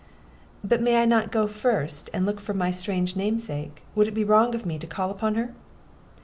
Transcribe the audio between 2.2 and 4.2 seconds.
look for my strange namesake? Would it